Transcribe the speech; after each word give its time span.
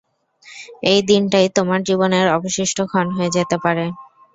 এই 0.83 0.99
দিনটাই 1.09 1.47
তোমার 1.57 1.79
জীবনের 1.87 2.25
অবশিষ্ট 2.37 2.77
ক্ষণ 2.89 3.07
হয়ে 3.15 3.33
যেতে 3.37 3.55
পারে। 3.63 3.85